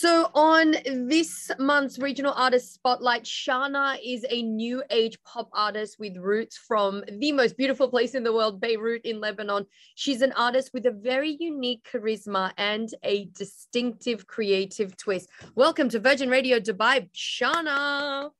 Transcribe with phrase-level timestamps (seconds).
[0.00, 0.76] So, on
[1.08, 7.02] this month's regional artist spotlight, Shana is a new age pop artist with roots from
[7.10, 9.66] the most beautiful place in the world, Beirut in Lebanon.
[9.96, 15.30] She's an artist with a very unique charisma and a distinctive creative twist.
[15.56, 18.30] Welcome to Virgin Radio Dubai, Shana.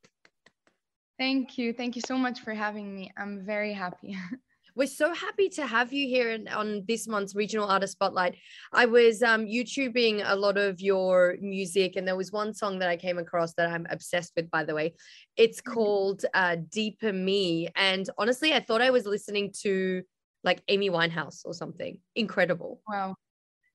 [1.18, 1.72] Thank you.
[1.72, 3.10] Thank you so much for having me.
[3.16, 4.16] I'm very happy.
[4.78, 8.36] We're so happy to have you here on this month's Regional Artist Spotlight.
[8.72, 12.88] I was um, YouTubing a lot of your music, and there was one song that
[12.88, 14.94] I came across that I'm obsessed with, by the way.
[15.36, 15.72] It's mm-hmm.
[15.72, 17.68] called uh, Deeper Me.
[17.74, 20.04] And honestly, I thought I was listening to
[20.44, 21.98] like Amy Winehouse or something.
[22.14, 22.80] Incredible.
[22.88, 23.16] Wow.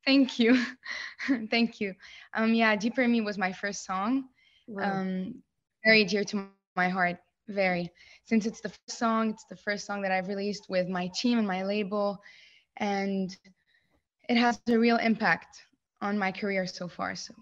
[0.05, 0.57] Thank you.
[1.51, 1.95] Thank you.
[2.33, 4.29] Um, yeah, Deeper Me was my first song.
[4.69, 5.01] Wow.
[5.01, 5.43] Um,
[5.83, 6.47] very dear to
[6.77, 7.91] my heart very.
[8.25, 11.37] Since it's the first song it's the first song that i've released with my team
[11.37, 12.19] and my label
[12.77, 13.35] and
[14.29, 15.63] it has a real impact
[16.01, 17.33] on my career so far so.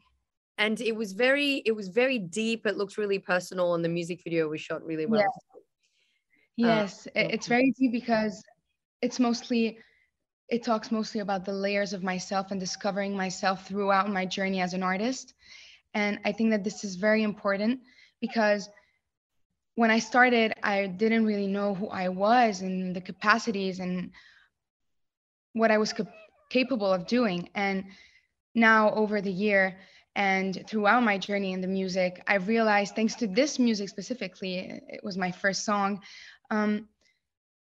[0.58, 2.66] And it was very it was very deep.
[2.66, 5.22] It looks really personal and the music video was shot really well.
[6.58, 7.08] Yes, yes.
[7.08, 8.44] Uh, it's very deep because
[9.02, 9.80] it's mostly
[10.50, 14.74] it talks mostly about the layers of myself and discovering myself throughout my journey as
[14.74, 15.34] an artist.
[15.94, 17.80] And i think that this is very important
[18.20, 18.70] because
[19.82, 24.12] when I started, I didn't really know who I was and the capacities and
[25.54, 26.14] what I was cap-
[26.52, 27.50] capable of doing.
[27.56, 27.86] And
[28.54, 29.80] now, over the year
[30.16, 34.54] and throughout my journey in the music, I've realized, thanks to this music specifically,
[34.88, 36.02] it was my first song,
[36.52, 36.88] um,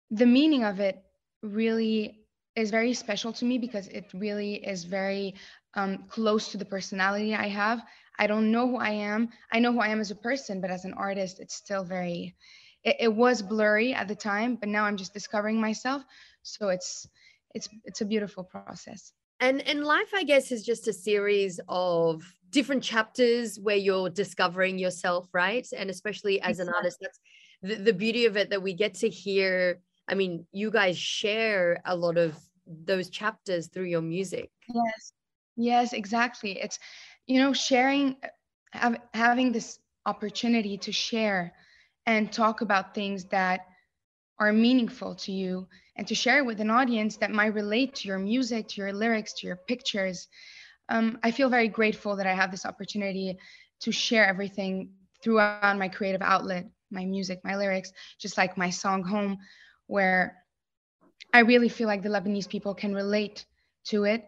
[0.09, 1.03] the meaning of it
[1.43, 2.21] really
[2.55, 5.35] is very special to me because it really is very
[5.73, 7.81] um, close to the personality I have.
[8.19, 9.29] I don't know who I am.
[9.51, 12.35] I know who I am as a person, but as an artist, it's still very,
[12.83, 16.03] it, it was blurry at the time, but now I'm just discovering myself.
[16.43, 17.07] So it's,
[17.53, 19.13] it's, it's a beautiful process.
[19.39, 24.79] And, and life, I guess, is just a series of different chapters where you're discovering
[24.79, 25.67] yourself, right?
[25.75, 27.19] And especially as an artist, that's
[27.61, 29.79] the, the beauty of it that we get to hear.
[30.07, 34.49] I mean, you guys share a lot of those chapters through your music.
[34.73, 35.13] Yes.
[35.55, 36.59] Yes, exactly.
[36.59, 36.79] It's
[37.27, 38.15] you know sharing
[38.71, 41.53] have, having this opportunity to share
[42.05, 43.61] and talk about things that
[44.39, 45.67] are meaningful to you
[45.97, 49.33] and to share with an audience that might relate to your music to your lyrics
[49.33, 50.27] to your pictures.
[50.89, 53.37] Um, i feel very grateful that i have this opportunity
[53.81, 59.03] to share everything throughout my creative outlet my music my lyrics just like my song
[59.03, 59.37] home
[59.87, 60.37] where
[61.33, 63.45] i really feel like the lebanese people can relate
[63.85, 64.23] to it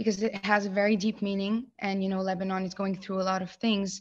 [0.00, 3.28] because it has a very deep meaning and you know lebanon is going through a
[3.32, 4.00] lot of things.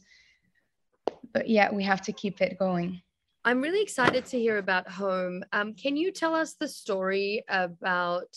[1.34, 3.02] But yeah we have to keep it going.
[3.44, 5.44] I'm really excited to hear about home.
[5.52, 8.32] Um, can you tell us the story about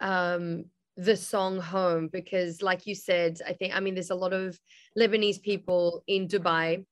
[0.00, 0.64] um,
[0.96, 2.08] the song home?
[2.08, 4.58] Because like you said i think i mean there's a lot of
[4.98, 6.84] lebanese people in dubai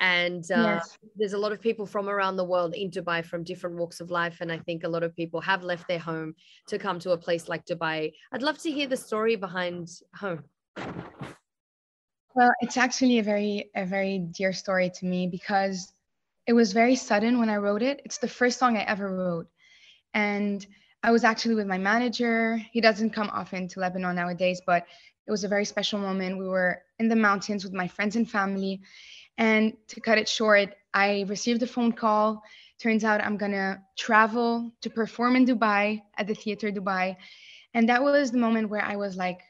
[0.00, 0.98] and uh, yes.
[1.16, 4.10] there's a lot of people from around the world in dubai from different walks of
[4.10, 6.34] life and i think a lot of people have left their home
[6.66, 8.12] to come to a place like dubai.
[8.32, 10.42] I'd love to hear the story behind home.
[12.34, 15.92] Well it's actually a very a very dear story to me because
[16.46, 18.00] it was very sudden when i wrote it.
[18.04, 19.48] It's the first song i ever wrote.
[20.14, 20.66] And
[21.02, 22.58] i was actually with my manager.
[22.72, 24.86] He doesn't come often to lebanon nowadays but
[25.26, 26.38] it was a very special moment.
[26.38, 28.80] We were in the mountains with my friends and family
[29.40, 32.42] and to cut it short, I received a phone call.
[32.78, 37.16] Turns out I'm going to travel to perform in Dubai at the Theater Dubai.
[37.72, 39.40] And that was the moment where I was like,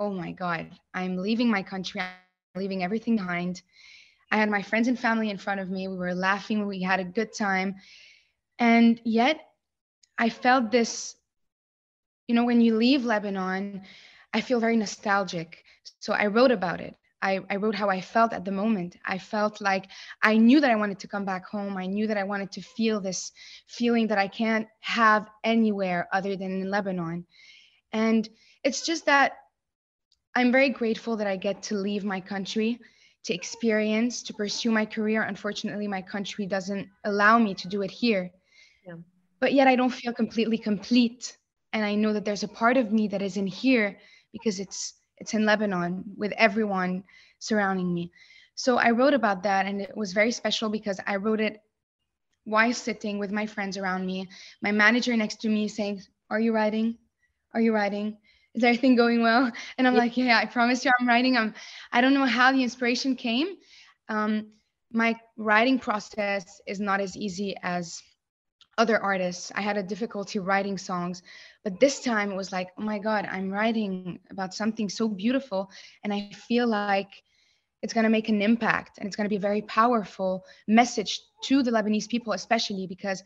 [0.00, 3.62] oh my God, I'm leaving my country, I'm leaving everything behind.
[4.32, 5.86] I had my friends and family in front of me.
[5.86, 7.76] We were laughing, we had a good time.
[8.58, 9.40] And yet,
[10.18, 11.14] I felt this,
[12.26, 13.82] you know, when you leave Lebanon,
[14.34, 15.62] I feel very nostalgic.
[16.00, 16.94] So I wrote about it.
[17.22, 18.96] I, I wrote how I felt at the moment.
[19.04, 19.88] I felt like
[20.22, 21.76] I knew that I wanted to come back home.
[21.76, 23.32] I knew that I wanted to feel this
[23.66, 27.26] feeling that I can't have anywhere other than in Lebanon.
[27.92, 28.28] And
[28.64, 29.32] it's just that
[30.34, 32.78] I'm very grateful that I get to leave my country
[33.24, 35.22] to experience, to pursue my career.
[35.22, 38.30] Unfortunately, my country doesn't allow me to do it here.
[38.86, 38.94] Yeah.
[39.40, 41.36] But yet I don't feel completely complete.
[41.72, 43.98] And I know that there's a part of me that isn't here
[44.32, 47.04] because it's it's in Lebanon with everyone
[47.38, 48.12] surrounding me.
[48.54, 51.62] So I wrote about that and it was very special because I wrote it
[52.44, 54.28] while sitting with my friends around me,
[54.62, 56.98] my manager next to me saying, Are you writing?
[57.54, 58.18] Are you writing?
[58.54, 59.52] Is everything going well?
[59.78, 60.00] And I'm yeah.
[60.00, 61.36] like, Yeah, I promise you I'm writing.
[61.36, 61.54] I'm
[61.92, 63.56] I don't know how the inspiration came.
[64.08, 64.52] Um,
[64.92, 68.02] my writing process is not as easy as
[68.78, 69.52] other artists.
[69.54, 71.22] I had a difficulty writing songs,
[71.64, 75.70] but this time it was like, oh my God, I'm writing about something so beautiful.
[76.04, 77.10] And I feel like
[77.82, 81.20] it's going to make an impact and it's going to be a very powerful message
[81.44, 83.22] to the Lebanese people, especially because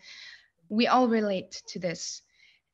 [0.69, 2.23] we all relate to this.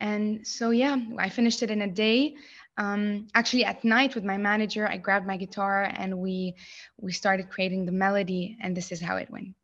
[0.00, 2.34] And so, yeah, I finished it in a day.
[2.78, 6.55] Um, actually, at night with my manager, I grabbed my guitar and we
[6.99, 9.55] we started creating the melody, and this is how it went.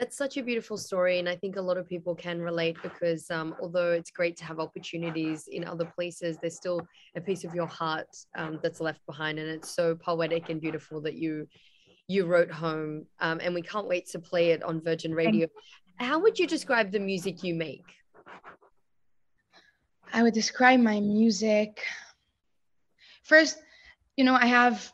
[0.00, 3.30] That's such a beautiful story, and I think a lot of people can relate because
[3.30, 6.80] um, although it's great to have opportunities in other places, there's still
[7.16, 11.02] a piece of your heart um, that's left behind, and it's so poetic and beautiful
[11.02, 11.46] that you
[12.08, 15.46] you wrote home, um, and we can't wait to play it on Virgin Radio.
[15.96, 17.84] How would you describe the music you make?
[20.14, 21.82] I would describe my music.
[23.24, 23.58] First,
[24.16, 24.90] you know, I have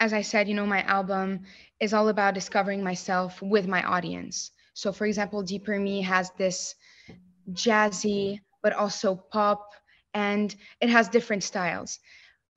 [0.00, 1.40] as I said, you know, my album
[1.80, 4.50] is all about discovering myself with my audience.
[4.74, 6.74] So, for example, Deeper Me has this
[7.52, 9.72] jazzy, but also pop,
[10.14, 11.98] and it has different styles.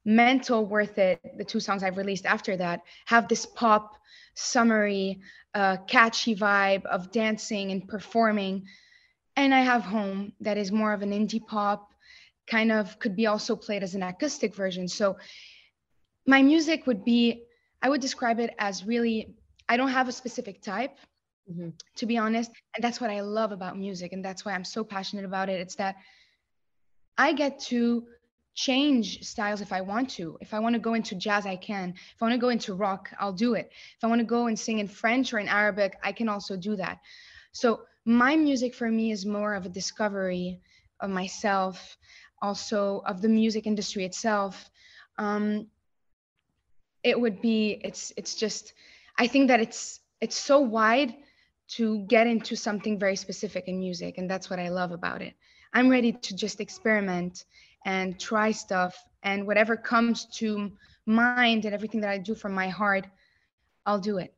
[0.06, 3.96] Mental Worth It, the two songs I've released after that, have this pop,
[4.36, 5.22] summery,
[5.54, 8.66] uh, catchy vibe of dancing and performing.
[9.36, 11.94] And I have Home, that is more of an indie pop,
[12.48, 14.88] kind of could be also played as an acoustic version.
[14.88, 15.18] So
[16.28, 17.44] my music would be
[17.84, 19.36] i would describe it as really
[19.70, 20.98] i don't have a specific type
[21.52, 21.70] mm-hmm.
[21.96, 24.84] to be honest and that's what i love about music and that's why i'm so
[24.84, 25.62] passionate about it.
[25.62, 25.96] It's that
[27.18, 28.06] i get to
[28.56, 30.38] change styles if i want to.
[30.42, 31.94] If i want to go into jazz i can.
[31.96, 33.72] If i want to go into rock i'll do it.
[33.98, 36.56] If i want to go and sing in french or in arabic i can also
[36.56, 37.00] do that.
[37.52, 40.60] So my music for me is more of a discovery
[41.00, 41.98] of myself
[42.42, 44.70] also of the music industry itself.
[45.18, 45.68] Um,
[47.04, 48.74] it would be it's it's just
[49.18, 51.14] i think that it's it's so wide
[51.68, 55.34] to get into something very specific in music and that's what i love about it.
[55.76, 57.46] I'm ready to just experiment
[57.86, 60.72] and try stuff and whatever comes to
[61.06, 63.08] mind and everything that i do from my heart
[63.86, 64.34] i'll do it.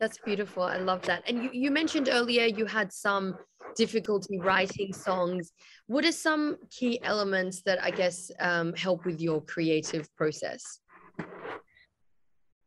[0.00, 0.64] That's beautiful.
[0.64, 1.22] I love that.
[1.28, 3.38] And you, you mentioned earlier you had some
[3.76, 5.52] difficulty writing songs.
[5.86, 10.81] What are some key elements that i guess um, help with your creative process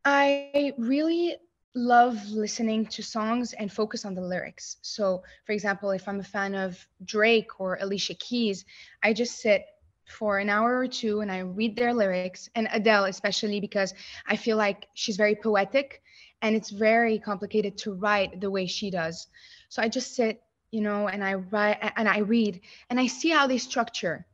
[0.06, 1.36] I really
[1.74, 4.78] love listening to songs and focus on the lyrics.
[4.84, 8.66] So, for example, if I'm a fan of Drake or Alicia Keys,
[9.02, 9.66] I just sit
[10.06, 13.96] for an hour or two and I read their lyrics, and Adele, especially because
[14.28, 16.04] I feel like she's very poetic
[16.44, 19.28] and it's very complicated to write the way she does.
[19.70, 22.62] So, I just sit, you know, and I write and I read
[22.92, 24.28] and I see how they structure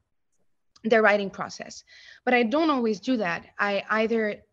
[0.84, 1.86] their writing process.
[2.26, 3.46] But I don't always do that.
[3.58, 4.44] I either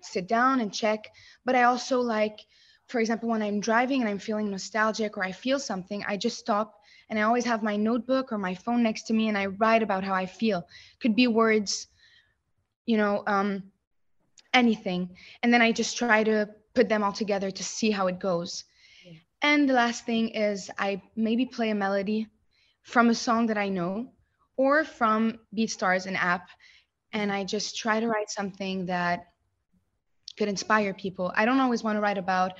[0.00, 1.08] sit down and check.
[1.44, 2.40] But I also like,
[2.88, 6.38] for example, when I'm driving and I'm feeling nostalgic or I feel something, I just
[6.38, 6.74] stop
[7.08, 9.82] and I always have my notebook or my phone next to me and I write
[9.82, 10.66] about how I feel.
[11.00, 11.88] Could be words,
[12.86, 13.64] you know, um,
[14.54, 15.16] anything.
[15.42, 18.64] And then I just try to put them all together to see how it goes.
[19.04, 19.18] Yeah.
[19.42, 22.28] And the last thing is I maybe play a melody
[22.82, 24.08] from a song that I know
[24.56, 26.48] or from BeatStars, an app,
[27.12, 29.31] and I just try to write something that
[30.36, 31.32] could inspire people.
[31.36, 32.52] I don't always want to write about,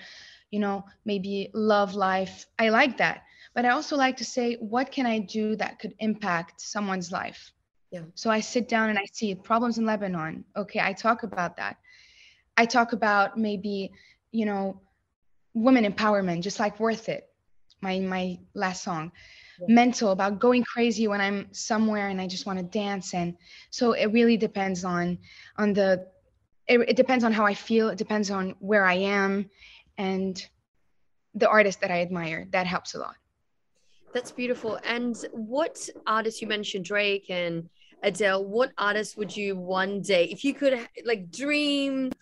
[0.51, 2.47] you know, maybe love life.
[2.59, 3.23] I like that.
[3.55, 7.53] But I also like to say, what can I do that could impact someone's life?
[7.91, 8.05] Yeah.
[8.15, 10.45] So I sit down and I see problems in Lebanon.
[10.57, 11.77] Okay, I talk about that.
[12.57, 13.93] I talk about maybe,
[14.31, 14.81] you know,
[15.55, 17.29] women empowerment, just like Worth It,
[17.83, 19.13] my my last song.
[19.61, 19.75] Yeah.
[19.75, 23.13] Mental about going crazy when I'm somewhere and I just want to dance.
[23.13, 23.37] And
[23.69, 25.19] so it really depends on
[25.59, 26.07] on the
[26.69, 27.89] it, it depends on how I feel.
[27.89, 29.51] It depends on where I am
[29.99, 30.45] and
[31.35, 32.47] the artist that I admire.
[32.51, 33.17] That helps a lot.
[34.13, 34.79] That's beautiful.
[34.85, 37.69] And what artists you mentioned, Drake and
[38.03, 42.13] Adele, what artist would you one day, if you could like dream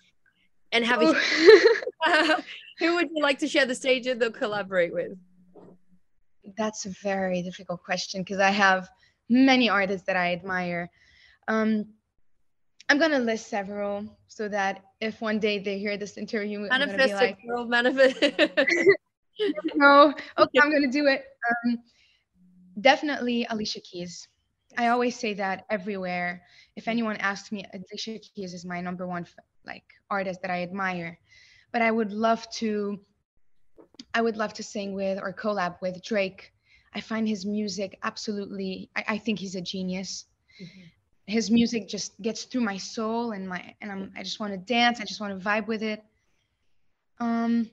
[0.73, 1.15] and have a,
[2.79, 5.13] who would you like to share the stage and they'll collaborate with?
[6.57, 8.89] That's a very difficult question because I have
[9.29, 10.91] many artists that I admire.
[11.49, 11.87] Um,
[12.91, 16.97] I'm gonna list several so that if one day they hear this interview, manifest I'm
[16.97, 18.21] gonna be like, girl, manifest.
[19.77, 21.23] no, okay, I'm gonna do it.
[21.49, 21.79] Um,
[22.81, 24.27] definitely Alicia Keys.
[24.77, 26.43] I always say that everywhere.
[26.75, 29.25] If anyone asks me, Alicia Keys is my number one
[29.65, 31.17] like artist that I admire.
[31.71, 32.99] But I would love to,
[34.13, 36.53] I would love to sing with or collab with Drake.
[36.93, 38.91] I find his music absolutely.
[38.97, 40.25] I, I think he's a genius.
[40.61, 40.89] Mm-hmm
[41.31, 44.59] his music just gets through my soul and my and I'm I just want to
[44.59, 45.01] dance.
[45.01, 46.03] I just want to vibe with it.
[47.19, 47.71] Um,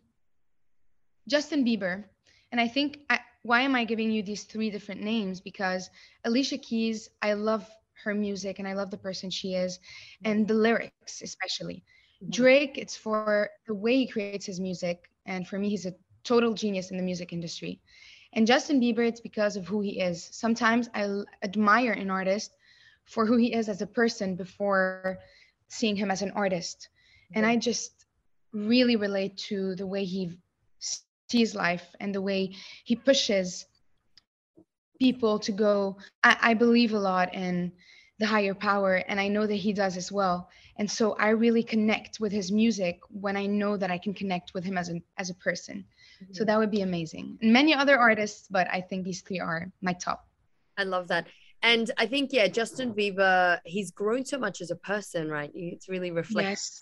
[1.27, 2.03] Justin Bieber,
[2.51, 5.39] and I think I, why am I giving you these three different names?
[5.39, 5.89] Because
[6.25, 7.69] Alicia Keys, I love
[8.03, 9.79] her music and I love the person she is
[10.23, 11.83] and the lyrics, especially.
[12.21, 12.31] Mm-hmm.
[12.31, 15.09] Drake, it's for the way he creates his music.
[15.25, 17.79] And for me, he's a total genius in the music industry.
[18.33, 20.27] And Justin Bieber, it's because of who he is.
[20.31, 22.55] Sometimes I admire an artist
[23.07, 25.17] for who he is as a person before
[25.69, 26.89] seeing him as an artist.
[27.33, 28.05] And I just
[28.53, 30.37] really relate to the way he
[31.29, 33.65] sees life and the way he pushes
[34.99, 35.97] people to go.
[36.23, 37.71] I, I believe a lot in
[38.19, 40.49] the higher power, and I know that he does as well.
[40.77, 44.53] And so I really connect with his music when I know that I can connect
[44.53, 45.85] with him as a as a person.
[46.23, 46.33] Mm-hmm.
[46.33, 47.37] So that would be amazing.
[47.41, 50.27] And many other artists, but I think these three are my top.
[50.77, 51.27] I love that.
[51.63, 55.51] And I think, yeah, Justin Bieber, he's grown so much as a person, right?
[55.53, 56.81] It's really reflected yes.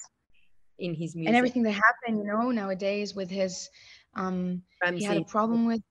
[0.80, 1.30] in his music.
[1.30, 3.70] And everything that happened, you know, nowadays with his,
[4.16, 5.00] um, Ramsay.
[5.00, 5.82] he had a problem with,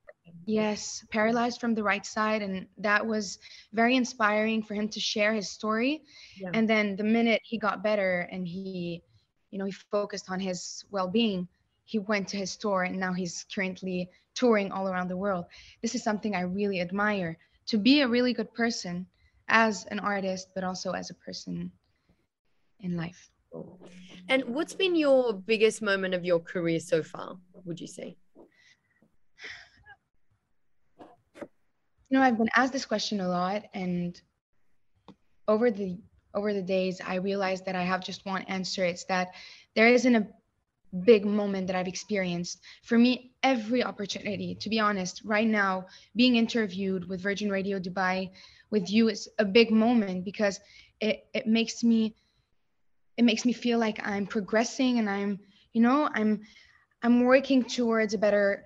[0.44, 2.42] yes, paralyzed from the right side.
[2.42, 3.38] And that was
[3.72, 6.02] very inspiring for him to share his story.
[6.36, 6.50] Yeah.
[6.52, 9.02] And then the minute he got better and he,
[9.50, 11.48] you know, he focused on his well being,
[11.84, 15.46] he went to his store and now he's currently touring all around the world.
[15.80, 19.06] This is something I really admire to be a really good person
[19.48, 21.70] as an artist, but also as a person
[22.80, 23.30] in life.
[24.28, 28.16] And what's been your biggest moment of your career so far, would you say?
[32.08, 34.20] You know, I've been asked this question a lot and
[35.48, 35.98] over the
[36.34, 38.84] over the days I realized that I have just one answer.
[38.84, 39.34] It's that
[39.76, 40.26] there isn't a
[41.02, 42.60] big moment that I've experienced.
[42.84, 48.30] For me, every opportunity, to be honest, right now, being interviewed with Virgin Radio Dubai
[48.70, 50.60] with you is a big moment because
[51.00, 52.14] it, it makes me
[53.16, 55.38] it makes me feel like I'm progressing and I'm,
[55.72, 56.42] you know, I'm
[57.02, 58.64] I'm working towards a better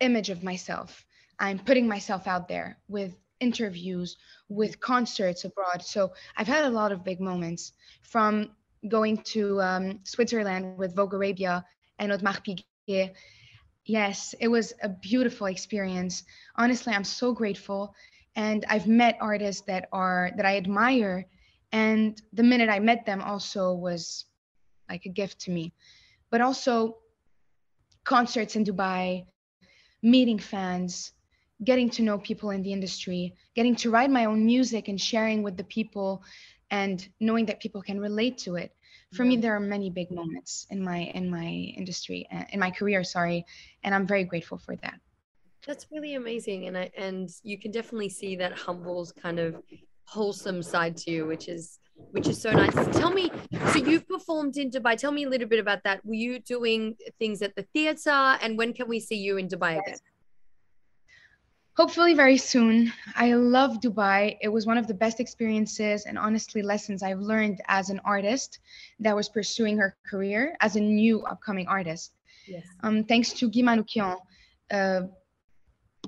[0.00, 1.04] image of myself.
[1.38, 4.16] I'm putting myself out there with interviews,
[4.48, 5.82] with concerts abroad.
[5.82, 7.72] So I've had a lot of big moments
[8.02, 8.50] from
[8.88, 11.64] going to um, Switzerland with Vogue Arabia
[11.98, 13.12] and Audemars Piguet.
[13.84, 16.24] Yes, it was a beautiful experience.
[16.56, 17.94] Honestly, I'm so grateful.
[18.36, 21.26] And I've met artists that are that I admire.
[21.72, 24.26] And the minute I met them also was
[24.88, 25.72] like a gift to me.
[26.30, 26.98] But also
[28.04, 29.26] concerts in Dubai,
[30.02, 31.12] meeting fans,
[31.64, 35.42] getting to know people in the industry, getting to write my own music and sharing
[35.42, 36.22] with the people
[36.70, 38.72] and knowing that people can relate to it.
[39.12, 43.02] For me there are many big moments in my in my industry in my career
[43.02, 43.44] sorry
[43.82, 44.98] and i'm very grateful for that.
[45.66, 49.56] That's really amazing and i and you can definitely see that humble's kind of
[50.04, 51.80] wholesome side to you which is
[52.12, 52.74] which is so nice.
[52.96, 53.30] Tell me
[53.72, 54.96] so you've performed in dubai.
[54.96, 56.04] Tell me a little bit about that.
[56.04, 59.74] Were you doing things at the theater and when can we see you in dubai
[59.74, 59.82] yes.
[59.86, 59.98] again
[61.80, 62.92] hopefully very soon.
[63.16, 64.36] I love Dubai.
[64.42, 68.58] It was one of the best experiences and honestly lessons I've learned as an artist
[69.04, 72.12] that was pursuing her career as a new upcoming artist.
[72.46, 72.66] Yes.
[72.82, 74.18] Um, thanks to Guy Manoukian,
[74.70, 75.00] uh,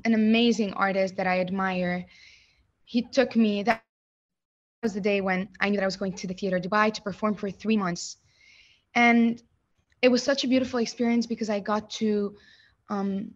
[0.05, 2.05] an amazing artist that I admire.
[2.85, 3.81] He took me, that
[4.83, 7.01] was the day when I knew that I was going to the theater Dubai to
[7.01, 8.19] perform for three months.
[8.95, 9.43] And
[10.03, 12.37] it was such a beautiful experience because I got to
[12.91, 13.31] um,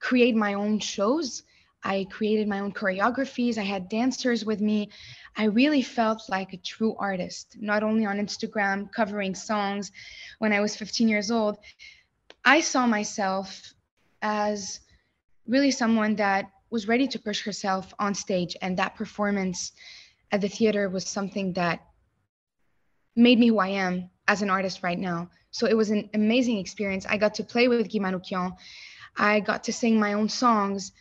[0.00, 1.44] create my own shows
[1.82, 3.58] I created my own choreographies.
[3.58, 4.90] I had dancers with me.
[5.36, 9.92] I really felt like a true artist, not only on Instagram covering songs
[10.38, 11.58] when I was 15 years old.
[12.44, 13.74] I saw myself
[14.22, 14.80] as
[15.46, 18.56] really someone that was ready to push herself on stage.
[18.60, 19.72] And that performance
[20.32, 21.80] at the theater was something that
[23.16, 25.30] made me who I am as an artist right now.
[25.50, 27.06] So it was an amazing experience.
[27.06, 28.52] I got to play with Guy Manoukian.
[29.16, 30.92] I got to sing my own songs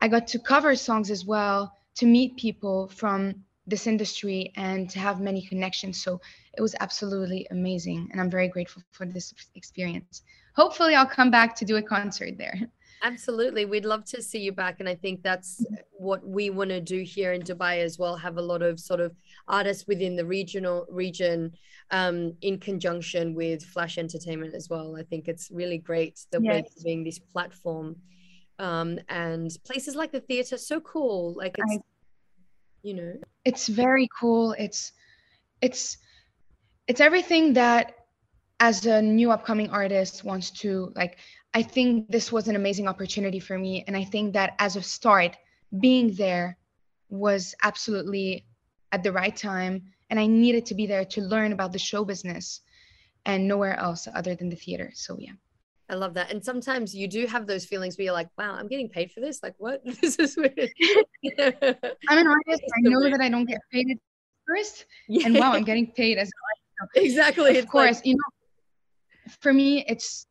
[0.00, 4.98] I got to cover songs as well, to meet people from this industry and to
[4.98, 6.02] have many connections.
[6.02, 6.20] So
[6.56, 8.08] it was absolutely amazing.
[8.10, 10.22] And I'm very grateful for this experience.
[10.56, 12.58] Hopefully, I'll come back to do a concert there.
[13.02, 13.64] Absolutely.
[13.64, 14.80] We'd love to see you back.
[14.80, 18.16] And I think that's what we want to do here in Dubai as well.
[18.16, 19.14] Have a lot of sort of
[19.46, 21.52] artists within the regional region
[21.92, 24.96] um, in conjunction with Flash Entertainment as well.
[24.96, 26.52] I think it's really great that yes.
[26.52, 27.96] we're giving this platform
[28.58, 31.34] um, and places like the theater so cool.
[31.36, 31.80] Like it's I,
[32.82, 33.14] you know.
[33.44, 34.54] It's very cool.
[34.58, 34.92] It's
[35.60, 35.98] it's
[36.86, 37.94] it's everything that
[38.60, 41.18] as a new upcoming artist wants to like
[41.54, 43.84] i think this was an amazing opportunity for me.
[43.86, 45.36] And i think that as a start
[45.78, 46.56] being there
[47.08, 48.46] was absolutely
[48.92, 49.82] at the right time.
[50.10, 52.60] And i needed to be there to learn about the show business
[53.24, 54.90] and nowhere else other than the theater.
[54.94, 55.32] So yeah
[55.90, 56.30] I love that.
[56.30, 59.20] And sometimes you do have those feelings where you're like, wow, I'm getting paid for
[59.20, 59.42] this.
[59.42, 59.80] Like, what?
[60.00, 60.52] This is weird.
[62.08, 62.62] I'm an artist.
[62.76, 63.96] I know that I don't get paid at
[64.46, 64.86] first.
[65.08, 65.26] Yeah.
[65.26, 66.30] And wow, I'm getting paid as
[66.94, 67.50] Exactly.
[67.52, 70.26] Of it's course, like- you know, for me, it's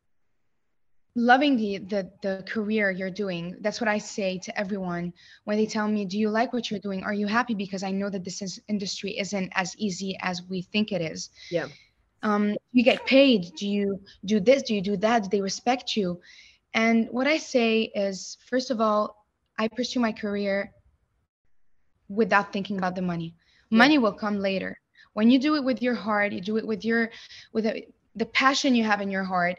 [1.14, 5.12] loving the, the the career you're doing that's what i say to everyone
[5.44, 7.90] when they tell me do you like what you're doing are you happy because i
[7.90, 11.66] know that this is, industry isn't as easy as we think it is yeah
[12.22, 15.96] um you get paid do you do this do you do that do they respect
[15.96, 16.20] you
[16.74, 19.24] and what i say is first of all
[19.58, 20.72] i pursue my career
[22.08, 23.34] without thinking about the money
[23.70, 24.78] money will come later
[25.12, 27.10] when you do it with your heart you do it with your
[27.52, 29.58] with a, the passion you have in your heart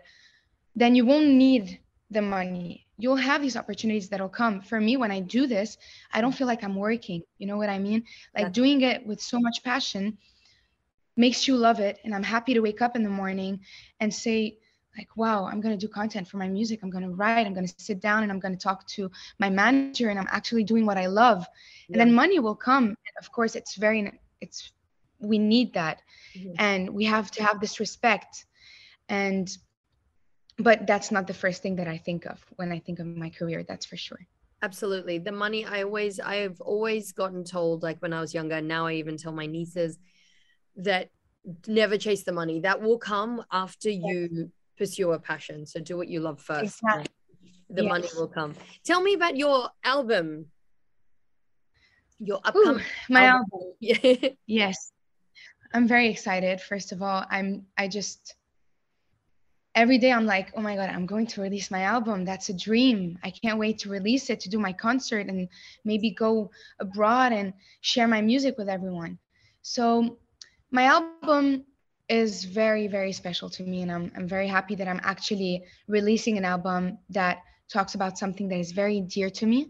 [0.76, 1.80] then you won't need
[2.12, 2.88] the money.
[2.98, 4.62] You'll have these opportunities that'll come.
[4.62, 5.78] For me, when I do this,
[6.14, 7.24] I don't feel like I'm working.
[7.38, 8.04] You know what I mean?
[8.36, 8.50] Like yeah.
[8.50, 10.18] doing it with so much passion
[11.20, 12.00] makes you love it.
[12.04, 13.60] And I'm happy to wake up in the morning
[14.00, 14.58] and say,
[14.98, 16.80] like, wow, I'm going to do content for my music.
[16.82, 17.46] I'm going to write.
[17.46, 20.28] I'm going to sit down and I'm going to talk to my manager and I'm
[20.32, 21.46] actually doing what I love.
[21.88, 21.94] Yeah.
[21.94, 22.96] And then money will come.
[23.20, 24.12] Of course, it's very,
[24.42, 24.72] it's,
[25.20, 26.02] we need that.
[26.36, 26.54] Mm-hmm.
[26.58, 28.46] And we have to have this respect.
[29.10, 29.48] And
[30.58, 33.30] but that's not the first thing that I think of when I think of my
[33.30, 33.64] career.
[33.64, 34.20] That's for sure.
[34.62, 35.18] Absolutely.
[35.18, 38.94] The money I always, I've always gotten told, like when I was younger, now I
[38.94, 39.98] even tell my nieces
[40.80, 41.10] that
[41.68, 42.60] never chase the money.
[42.62, 45.66] That will come after you pursue a passion.
[45.66, 46.80] So do what you love first.
[46.82, 47.14] Exactly.
[47.70, 47.90] The yes.
[47.90, 48.56] money will come.
[48.84, 50.48] Tell me about your album.
[52.20, 53.48] Your upcoming Ooh, my album.
[53.54, 53.74] album.
[53.80, 54.30] Yeah.
[54.48, 54.92] yes.
[55.74, 56.60] I'm very excited.
[56.62, 58.36] First of all, I'm I just
[59.76, 62.26] every day I'm like, oh my God, I'm going to release my album.
[62.26, 63.20] That's a dream.
[63.24, 65.48] I can't wait to release it, to do my concert, and
[65.86, 69.20] maybe go abroad and share my music with everyone.
[69.62, 70.18] So,
[70.72, 71.66] my album
[72.08, 73.84] is very, very special to me.
[73.84, 77.40] And I'm, I'm very happy that I'm actually releasing an album that
[77.72, 79.70] talks about something that is very dear to me.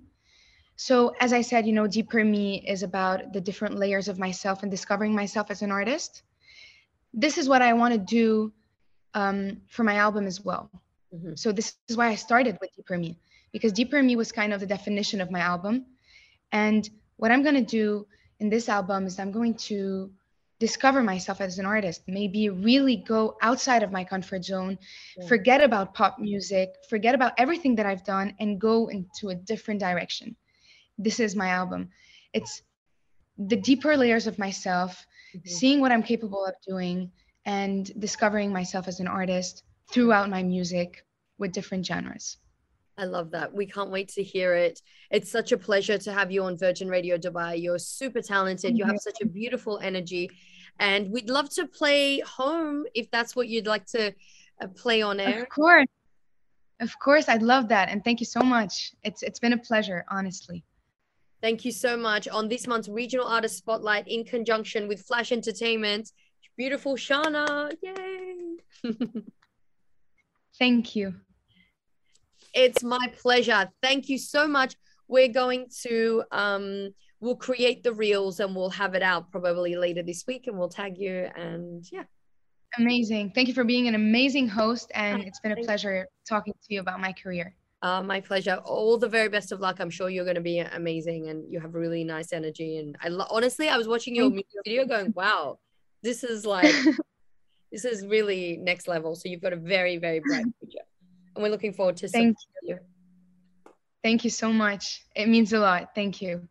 [0.77, 4.63] So, as I said, you know, Deeper Me is about the different layers of myself
[4.63, 6.23] and discovering myself as an artist.
[7.13, 8.53] This is what I want to do
[9.13, 10.71] um, for my album as well.
[11.13, 11.35] Mm-hmm.
[11.35, 13.17] So this is why I started with Deeper Me
[13.51, 15.85] because Deeper Me was kind of the definition of my album.
[16.51, 18.07] And what I'm going to do
[18.39, 20.11] in this album is I'm going to
[20.59, 24.77] discover myself as an artist, maybe really go outside of my comfort zone,
[25.17, 25.27] yeah.
[25.27, 29.79] forget about pop music, forget about everything that I've done, and go into a different
[29.79, 30.35] direction.
[30.97, 31.89] This is my album.
[32.33, 32.61] It's
[33.37, 35.47] the deeper layers of myself, mm-hmm.
[35.47, 37.11] seeing what I'm capable of doing,
[37.45, 41.05] and discovering myself as an artist throughout my music
[41.37, 42.37] with different genres.
[42.99, 43.53] I love that.
[43.53, 44.81] We can't wait to hear it.
[45.09, 47.61] It's such a pleasure to have you on Virgin Radio Dubai.
[47.61, 48.77] You're super talented.
[48.77, 50.29] You have such a beautiful energy.
[50.79, 54.13] And we'd love to play home if that's what you'd like to
[54.61, 55.43] uh, play on air.
[55.43, 55.87] Of course.
[56.81, 57.87] Of course, I'd love that.
[57.89, 58.93] And thank you so much.
[59.03, 60.63] It's it's been a pleasure, honestly.
[61.41, 62.27] Thank you so much.
[62.27, 66.11] On this month's Regional Artist Spotlight in conjunction with Flash Entertainment,
[66.57, 67.71] Beautiful Shana.
[67.81, 68.57] Yay.
[70.59, 71.15] Thank you.
[72.53, 73.69] It's my pleasure.
[73.81, 74.75] Thank you so much.
[75.07, 80.03] We're going to um we'll create the reels and we'll have it out probably later
[80.03, 82.03] this week and we'll tag you and yeah.
[82.77, 83.31] Amazing.
[83.31, 86.79] Thank you for being an amazing host and it's been a pleasure talking to you
[86.79, 87.55] about my career.
[87.81, 88.61] Uh, my pleasure.
[88.63, 89.79] All the very best of luck.
[89.79, 92.77] I'm sure you're going to be amazing and you have really nice energy.
[92.77, 95.59] And I lo- honestly, I was watching your music video going, wow,
[96.03, 96.73] this is like
[97.71, 99.15] this is really next level.
[99.15, 100.79] So you've got a very, very bright future.
[101.35, 102.75] And we're looking forward to seeing you.
[102.75, 102.79] you.
[104.03, 105.05] Thank you so much.
[105.15, 105.93] It means a lot.
[105.93, 106.47] Thank you.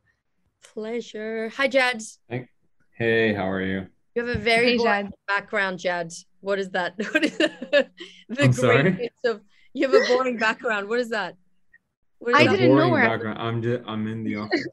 [0.74, 1.50] Pleasure.
[1.56, 2.02] Hi, Jad.
[2.90, 3.86] Hey, how are you?
[4.14, 5.10] You have a very hey, Jad.
[5.26, 6.12] background, Jad.
[6.40, 6.94] What is that?
[7.12, 7.88] What is the
[8.40, 9.10] I'm sorry?
[9.24, 9.40] of
[9.72, 10.88] you have a boring background.
[10.88, 11.36] What is that?
[12.18, 12.56] What is I that?
[12.56, 13.38] didn't know where background.
[13.40, 14.66] I'm just I'm in the office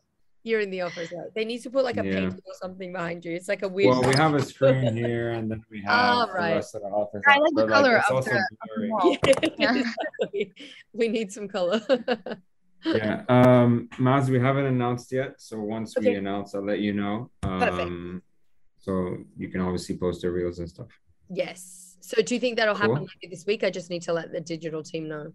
[0.46, 1.12] you're in the office.
[1.12, 1.34] Right?
[1.34, 2.14] They need to put like a yeah.
[2.14, 3.34] painting or something behind you.
[3.34, 3.90] It's like a weird.
[3.90, 6.50] Well, we have a screen here, and then we have oh, right.
[6.50, 7.24] the rest of the office.
[7.28, 10.50] I like the color like, of the yeah.
[10.94, 11.82] we need some color.
[12.86, 13.24] yeah.
[13.28, 16.12] Um, Maz, we haven't announced yet, so once okay.
[16.12, 17.32] we announce, I'll let you know.
[17.44, 17.92] Um, Perfect.
[18.80, 20.88] So you can obviously post the reels and stuff.
[21.30, 21.98] Yes.
[22.02, 22.94] So do you think that'll cool.
[22.94, 23.64] happen this week?
[23.64, 25.34] I just need to let the digital team know.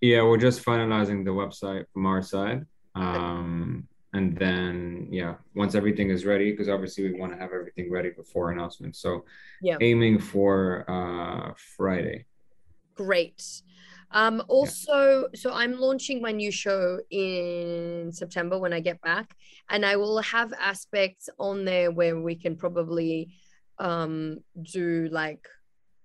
[0.00, 2.64] Yeah, we're just finalizing the website from our side.
[2.94, 7.90] Um, and then yeah once everything is ready because obviously we want to have everything
[7.90, 8.96] ready before announcement.
[8.96, 9.24] So
[9.62, 9.76] yeah.
[9.80, 12.26] aiming for uh friday.
[12.94, 13.42] Great.
[14.10, 15.26] Um also yeah.
[15.34, 19.36] so i'm launching my new show in september when i get back
[19.68, 23.34] and i will have aspects on there where we can probably
[23.78, 25.46] um do like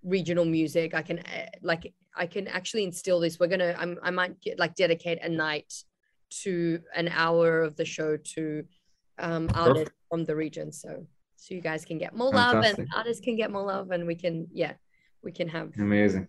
[0.03, 0.93] regional music.
[0.93, 3.39] I can uh, like I can actually instill this.
[3.39, 5.73] We're gonna I'm, I might get like dedicate a night
[6.41, 8.65] to an hour of the show to
[9.19, 9.97] um artists Perfect.
[10.09, 10.71] from the region.
[10.71, 12.77] So so you guys can get more Fantastic.
[12.77, 14.73] love and artists can get more love and we can yeah
[15.23, 16.27] we can have amazing